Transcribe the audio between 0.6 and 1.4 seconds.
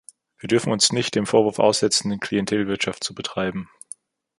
uns nicht dem